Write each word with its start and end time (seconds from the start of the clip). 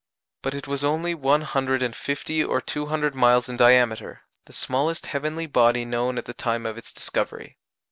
But 0.41 0.55
it 0.55 0.65
was 0.67 0.83
only 0.83 1.13
one 1.13 1.41
hundred 1.41 1.83
and 1.83 1.95
fifty 1.95 2.43
or 2.43 2.59
two 2.59 2.87
hundred 2.87 3.13
miles 3.13 3.47
in 3.47 3.55
diameter 3.55 4.21
the 4.45 4.51
smallest 4.51 5.05
heavenly 5.05 5.45
body 5.45 5.85
known 5.85 6.17
at 6.17 6.25
the 6.25 6.33
time 6.33 6.65
of 6.65 6.75
its 6.75 6.91
discovery. 6.91 7.59